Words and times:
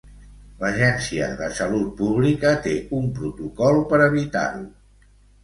L'Agència 0.61 1.27
de 1.41 1.49
Salut 1.59 1.91
Pública 1.99 2.55
té 2.65 2.73
un 3.01 3.07
protocol 3.19 3.79
per 3.93 4.01
evitar-ho. 4.09 4.67